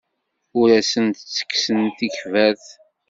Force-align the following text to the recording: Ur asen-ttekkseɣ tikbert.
Ur 0.59 0.67
asen-ttekkseɣ 0.79 1.83
tikbert. 1.97 2.67